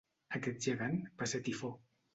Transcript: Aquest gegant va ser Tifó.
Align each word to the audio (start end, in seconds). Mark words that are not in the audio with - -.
Aquest 0.39 0.63
gegant 0.69 0.99
va 1.23 1.31
ser 1.35 1.45
Tifó. 1.51 1.75